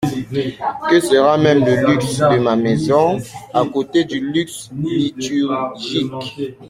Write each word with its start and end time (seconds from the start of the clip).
Que 0.89 0.99
sera 0.99 1.37
même 1.37 1.63
le 1.63 1.75
luxe 1.85 2.17
de 2.17 2.39
ma 2.39 2.55
maison, 2.55 3.19
à 3.53 3.63
côté 3.71 4.03
du 4.03 4.19
luxe 4.19 4.71
liturgique? 4.75 6.57